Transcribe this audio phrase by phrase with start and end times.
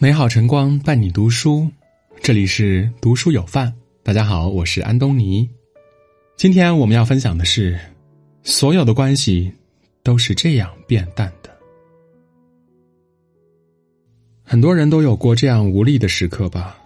[0.00, 1.68] 美好晨光伴你读书，
[2.22, 3.74] 这里是读书有范。
[4.04, 5.50] 大家好，我是安东尼。
[6.36, 7.76] 今天我们要分享的是，
[8.44, 9.52] 所有的关系
[10.04, 11.50] 都是这样变淡的。
[14.44, 16.78] 很多人都有过这样无力的时刻吧？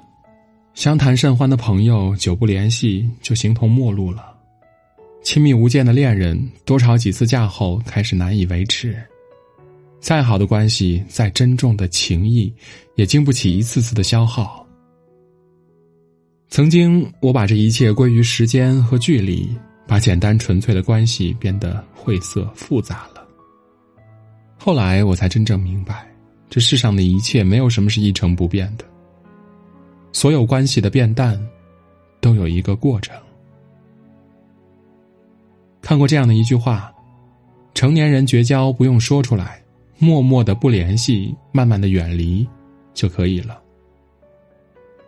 [0.73, 4.23] 相谈甚欢的朋友，久不联系就形同陌路了；
[5.23, 8.97] 亲密无间的恋人，多吵几次架后开始难以维持。
[10.03, 12.53] 再好的关系，再珍重的情谊，
[12.97, 14.67] 也经不起一次次的消耗。
[16.49, 19.49] 曾经，我把这一切归于时间和距离，
[19.87, 23.25] 把简单纯粹的关系变得晦涩复杂了。
[24.59, 26.13] 后来，我才真正明白，
[26.51, 28.85] 这世上的一切没有什么是一成不变的。
[30.13, 31.41] 所有关系的变淡，
[32.21, 33.17] 都有一个过程。
[35.81, 36.93] 看过这样的一句话：
[37.73, 39.62] 成年人绝交不用说出来。
[40.03, 42.45] 默默的不联系，慢慢的远离，
[42.93, 43.63] 就可以了。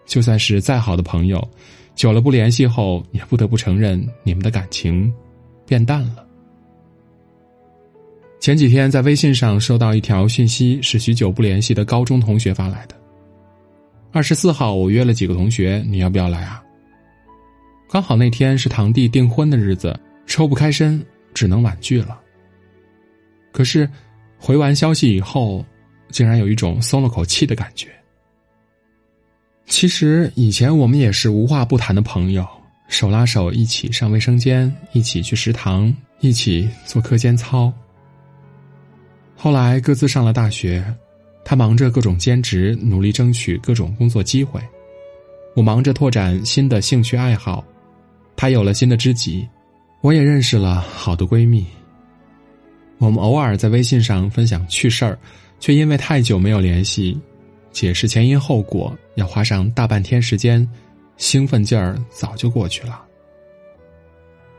[0.07, 1.45] 就算是再好的朋友，
[1.97, 5.13] 久了不联系后，也不得不承认你们的感情
[5.67, 6.25] 变淡了。
[8.39, 12.95] 前几天在微信上收到一条讯息，是许久不联系的高中同学发来的。
[14.13, 16.63] 二十四号，我约了几个同学，你要不要来啊？
[17.91, 22.21] 刚好那天是堂弟订婚的日子，抽不开身，只能婉拒了。
[23.51, 23.91] 可是。
[24.47, 25.65] 回完消息以后，
[26.11, 27.89] 竟然有一种松了口气的感觉。
[29.65, 32.47] 其实以前我们也是无话不谈的朋友，
[32.87, 37.73] 手拉手一起上卫生间，一起去食堂，一起做课间操。
[39.35, 40.85] 后来各自上了大学，
[41.43, 44.61] 他忙着各种兼职，努力争取各种工作机会；
[45.57, 47.65] 我忙着拓展新的兴趣爱好，
[48.37, 49.49] 他有了新的知己，
[50.03, 51.67] 我也认识了好的闺蜜。
[53.05, 55.19] 我们偶尔在微信上分享趣事儿，
[55.61, 57.21] 却因为太久没有联系，
[57.71, 60.67] 解释前因后果要花上大半天时间，
[61.19, 63.03] 兴奋劲儿早就过去了。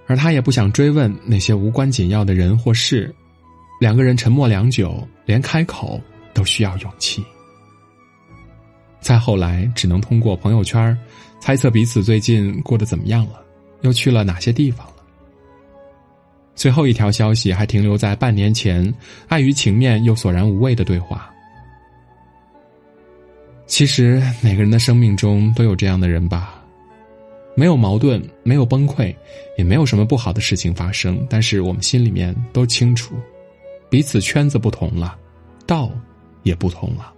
[0.06, 3.14] 而他也不想追问那些无关紧要的人或事，
[3.82, 6.00] 两个人沉默良久，连开口
[6.32, 7.26] 都需要勇气。
[9.00, 10.96] 再后来，只能通过朋友圈
[11.40, 13.44] 猜测彼此最近过得怎么样了，
[13.82, 14.88] 又去了哪些地方。
[16.56, 18.94] 最后一条消息还停留在半年前，
[19.28, 21.30] 碍于情面又索然无味的对话。
[23.68, 26.64] 其实每个人的生命中都有这样的人吧，
[27.56, 29.14] 没有矛盾，没有崩溃，
[29.58, 33.16] 也没有什么不好的事情发生，但是我们心里面都清楚，
[33.90, 35.18] 彼此圈子不同了，
[35.66, 35.92] 道
[36.44, 37.12] 也不同了。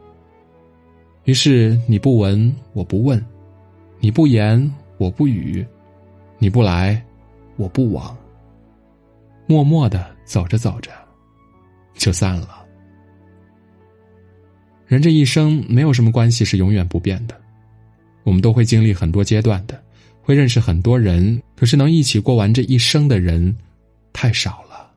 [1.26, 3.24] 于是你不闻我不问，
[4.00, 5.66] 你不言我不语，
[6.40, 7.00] 你不来
[7.58, 8.18] 我不往。
[9.48, 10.92] 默默的走着走着，
[11.96, 12.64] 就散了。
[14.86, 17.36] 人这一生没有什么关系是永远不变的，
[18.24, 19.82] 我们都会经历很多阶段的，
[20.22, 23.56] 会认识很多人，可是能一起过完这一生的人，
[24.14, 24.92] 太少了。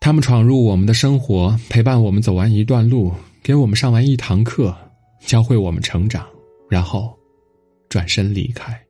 [0.00, 4.74] 他们闯入我们的生活，陪伴我们走完一段路，给我们上完一堂课，
[5.20, 6.26] 教会我们成长，
[6.70, 7.14] 然后
[7.88, 8.87] 转身离开。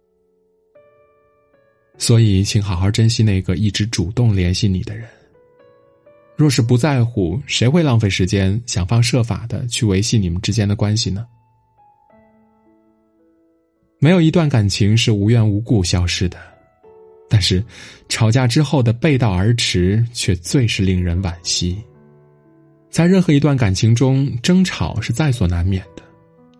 [1.99, 5.07] 所以，请好好珍惜那个一直主动联系你的人。
[6.37, 11.27] 若是不在乎，谁会浪费时间想方设法的去维系你们之间的关系呢？
[13.99, 16.39] 没有一段感情是无缘无故消失的，
[17.29, 17.63] 但是
[18.09, 21.77] 吵架之后的背道而驰却最是令人惋惜。
[22.89, 26.03] 在任何一段感情中，争吵是在所难免的，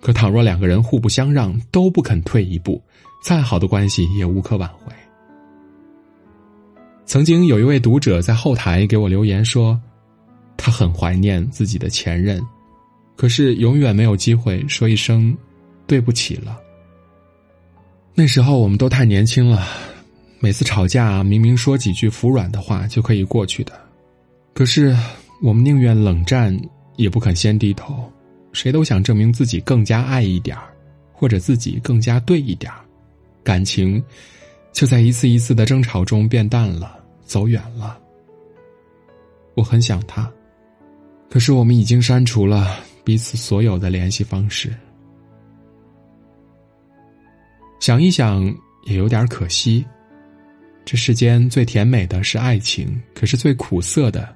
[0.01, 2.83] 可倘若两个人互不相让，都不肯退一步，
[3.23, 4.93] 再好的关系也无可挽回。
[7.09, 9.81] 曾经有一位读者在后台给我留言说，
[10.59, 12.39] 他很怀念自己的前任，
[13.17, 15.35] 可是永远没有机会说一声
[15.87, 16.61] 对不起了。
[18.15, 19.67] 那时候我们都太年轻了，
[20.39, 23.73] 每次吵架明明说几句服软的话就可以过去的，
[24.53, 24.95] 可是
[25.43, 26.55] 我们宁愿冷战
[26.97, 28.13] 也不肯先低头，
[28.53, 30.55] 谁都想证明自己更加爱一点
[31.11, 32.71] 或者自己更加对一点
[33.43, 34.03] 感情
[34.79, 36.97] 就在一次一次的争吵中变淡了。
[37.25, 38.01] 走远了，
[39.55, 40.33] 我很想他，
[41.29, 44.73] 可是我们已经删除了彼此所有的联系方式。
[47.81, 48.41] 想一想，
[48.85, 49.85] 也有点可惜。
[50.85, 54.33] 这世间最甜美的是爱情，可是最苦涩的，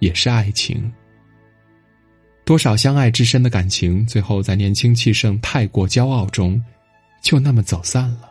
[0.00, 0.92] 也是爱情。
[2.44, 6.62] 多少相爱至深的感情，最后在年轻气盛、太过骄傲中，
[7.22, 8.29] 就那么走散了。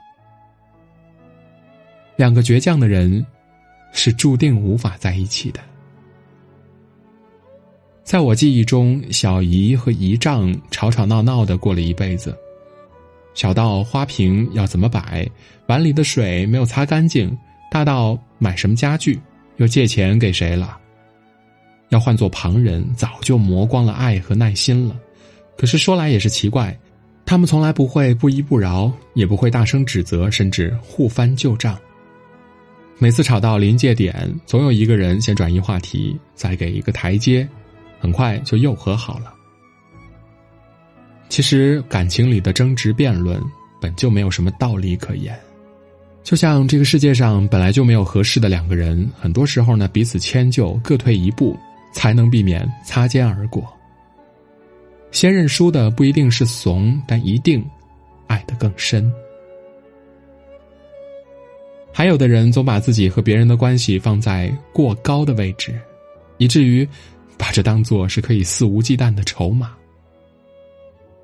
[2.20, 3.26] 两个倔强的人。
[3.92, 5.60] 是注定无法在一起的。
[8.04, 12.38] 在我记忆中，小姨和姨丈吵吵闹闹的过了一辈子，
[13.34, 15.28] 小到花瓶要怎么摆，
[15.66, 17.36] 碗里的水没有擦干净，
[17.72, 19.20] 大到买什么家具，
[19.58, 20.78] 又借钱给谁了。
[21.90, 24.96] 要换做旁人，早就磨光了爱和耐心了。
[25.58, 26.78] 可是说来也是奇怪，
[27.26, 31.76] 他们从来不会不依不饶，也不会大声指责，甚至互翻旧账。
[33.00, 34.14] 每次吵到临界点，
[34.46, 37.48] 总有一个人先转移话题，再给一个台阶，
[38.00, 39.34] 很快就又和好了。
[41.30, 43.42] 其实感情里的争执辩论
[43.82, 45.36] 本就没有什么道理可言，
[46.24, 51.58] 就像这个世界上本来就没有合适的两个人，很多时候呢彼此迁就，各退一步。
[51.92, 53.68] 才能避免擦肩而过。
[55.10, 57.68] 先认输的不一定是怂，但一定
[58.28, 59.12] 爱得更深。
[62.00, 65.78] 还有的人总把自己和别人的关系放在过高的位置，
[66.38, 66.88] 以至于
[67.38, 69.76] 把这当做是可以肆无忌惮的筹码。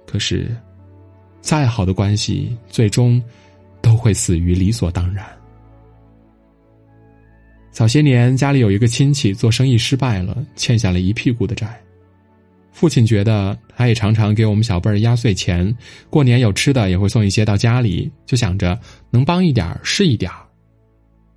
[0.06, 0.54] 可是，
[1.40, 3.24] 再好的关系，最终
[3.82, 5.26] 都会死于理所当然。
[7.72, 11.82] 早些年，家里有一个亲戚做生意失败了，欠下了一屁股的债。
[12.74, 15.74] 父亲觉得他也常常给我们小辈儿压岁钱，
[16.10, 18.78] 过年有吃的也会送一些到家里，就想着
[19.10, 20.42] 能帮一点是一点儿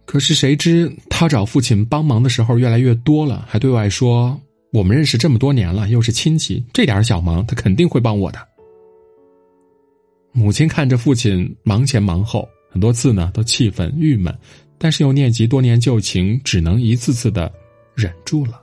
[0.09, 4.41] 可是谁知他找父亲帮忙的时候越来越多了，还对外说
[4.73, 8.39] 我们认识这么多年了，又是亲戚，这点小忙他肯定会帮我的。
[10.33, 14.35] 母亲看着父亲忙前忙后，很多次呢都气愤郁闷。
[14.79, 17.53] 但是又念及多年旧情，只能一次次的
[17.95, 18.63] 忍住了。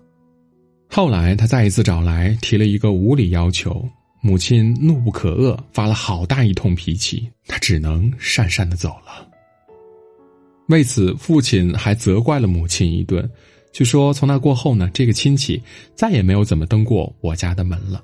[0.89, 3.87] 后来他再一次找来，提了一个无理要求，
[4.19, 9.34] 母亲怒不可遏，发了好大一通脾气，他只能讪讪的走了。
[10.67, 13.29] 为此，父亲还责怪了母亲一顿，
[13.71, 15.61] 据说从那过后呢，这个亲戚
[15.93, 18.03] 再也没有怎么登过我家的门了。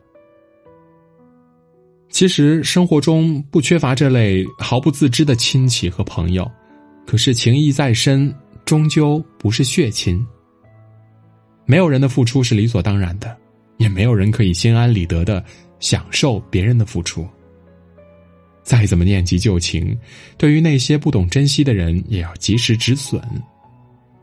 [2.10, 6.50] 其实生活中不缺乏这类毫不自知的亲戚和朋友。
[7.08, 10.24] 可是情谊再深，终究不是血亲。
[11.66, 13.36] 没有人的付出是理所当然的，
[13.78, 15.44] 也没有人可以心安理得的
[15.80, 17.28] 享受别人的付出。
[18.64, 19.98] 再怎么念及旧情，
[20.38, 23.22] 对于那些不懂珍惜的人，也要及时止损。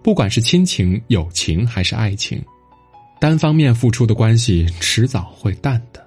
[0.02, 2.43] 不管是亲情、友情还是爱情，
[3.20, 6.06] 单方面付出的关系迟早会淡的，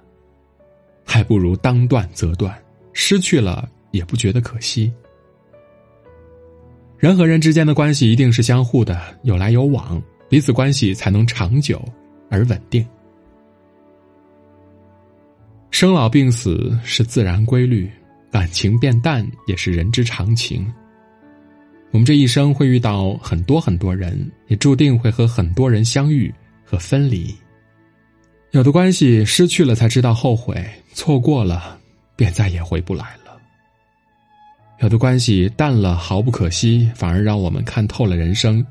[1.04, 2.56] 还不如当断则断，
[2.92, 4.92] 失去了也不觉得可惜。
[6.98, 11.84] 人和人之间的关系一定是相互的，有来有往，彼此关系才能长久
[12.30, 12.86] 而稳定。
[15.70, 17.90] 生老病死是自然规律，
[18.32, 20.66] 感情变淡也是人之常情。
[21.90, 26.32] 我们这一生会遇到很多很多人，也注定会和很多人相遇
[26.64, 27.32] 和分离。
[28.52, 31.78] 有的关系失去了才知道后悔，错过了
[32.16, 33.38] 便再也回不来了。
[34.80, 38.66] 有的关系淡了毫不可惜，反而让我们看透了人生。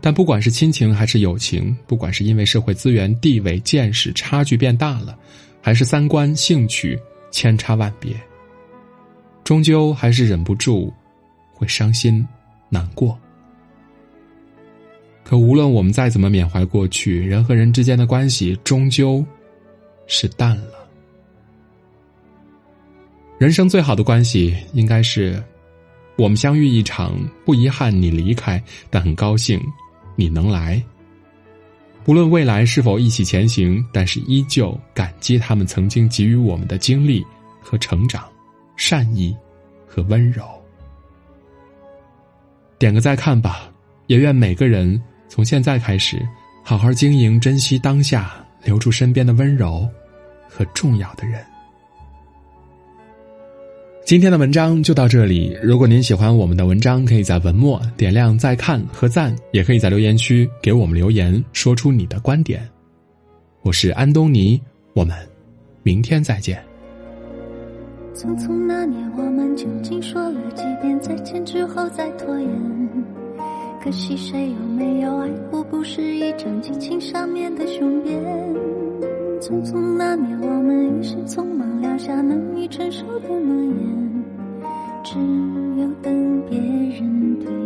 [0.00, 5.18] 但不管是亲情还是友情，不管是因为社会资源、地位、见识差距变大了，
[5.62, 6.98] 还是三观、兴趣
[7.36, 8.18] 千差万别，
[9.44, 10.90] 终究还是忍不住
[11.52, 12.26] 会伤心
[12.70, 13.14] 难过。
[15.22, 19.22] 可无论我们再怎么缅怀过去，人和人之间的关系终究
[20.06, 20.88] 是淡了。
[23.36, 25.38] 人生最好的关系，应该是
[26.16, 27.12] 我们相遇一场，
[27.44, 29.60] 不遗憾你离开，但很高兴
[30.14, 30.82] 你能来。
[32.06, 37.24] 无论未来是否一起前行，但是依旧感激他们曾经给予我们的经历
[37.60, 38.24] 和成长、
[38.76, 39.36] 善意
[39.86, 40.44] 和温柔。
[42.78, 43.68] 点个再看吧，
[44.06, 46.24] 也愿每个人从现在开始，
[46.62, 49.88] 好好经营、珍惜当下，留住身边的温柔
[50.48, 51.44] 和重要的人。
[54.06, 55.58] 今天的文章就到这里。
[55.60, 62.62] 如果您喜欢我们的文章，可以在文末点亮再看和赞，也可以在留言区给我们留言，说出你的观点。
[63.62, 64.62] 我是安东尼，
[64.94, 65.16] 我们
[65.82, 66.62] 明天再见。
[68.14, 72.48] 匆匆那年，我们究竟说了几遍再见之后再拖延？
[73.82, 75.64] 可惜谁有没有爱过？
[75.64, 78.55] 不是一张激情上面的雄辩。
[79.46, 84.24] 匆匆那年，我们一时匆忙撂下难以承受的诺言，
[85.04, 85.20] 只
[85.80, 87.65] 有等别人兑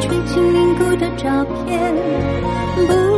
[0.00, 1.94] 吹进凝固的照片。
[2.86, 3.17] 不